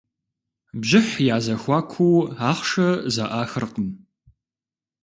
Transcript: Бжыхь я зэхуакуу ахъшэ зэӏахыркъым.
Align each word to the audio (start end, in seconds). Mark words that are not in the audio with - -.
Бжыхь 0.79 1.15
я 1.35 1.37
зэхуакуу 1.45 2.19
ахъшэ 2.49 2.89
зэӏахыркъым. 3.13 3.89